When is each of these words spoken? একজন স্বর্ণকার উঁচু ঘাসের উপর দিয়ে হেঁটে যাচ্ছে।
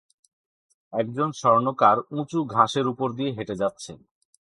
একজন 0.93 1.29
স্বর্ণকার 1.31 1.97
উঁচু 2.11 2.39
ঘাসের 2.45 2.85
উপর 2.87 3.07
দিয়ে 3.11 3.31
হেঁটে 3.31 3.55
যাচ্ছে। 3.55 3.91